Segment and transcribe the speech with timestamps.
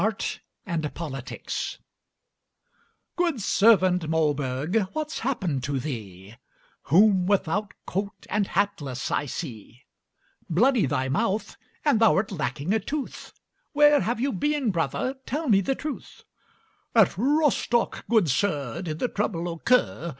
[0.03, 1.77] ART AND POLITICS
[3.17, 6.37] "Good servant Mollberg, what's happened to thee,
[6.85, 9.83] Whom without coat and hatless I see?
[10.49, 13.31] Bloody thy mouth and thou'rt lacking a tooth!
[13.73, 15.17] Where have you been, brother?
[15.27, 16.23] tell me the truth."
[16.95, 20.09] "At Rostock, good sir, Did the trouble occur.